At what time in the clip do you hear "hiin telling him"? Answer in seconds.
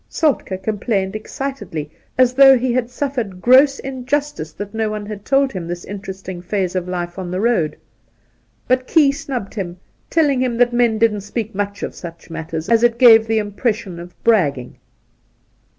9.53-10.57